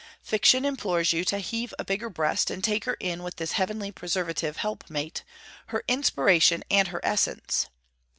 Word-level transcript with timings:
Fiction 0.23 0.65
implores 0.65 1.13
you 1.13 1.23
to 1.25 1.37
heave 1.37 1.75
a 1.77 1.85
bigger 1.85 2.09
breast 2.09 2.49
and 2.49 2.63
take 2.63 2.85
her 2.85 2.95
in 2.99 3.21
with 3.21 3.35
this 3.35 3.51
heavenly 3.51 3.91
preservative 3.91 4.57
helpmate, 4.57 5.23
her 5.67 5.83
inspiration 5.87 6.63
and 6.71 6.87
her 6.87 7.01
essence. 7.03 7.67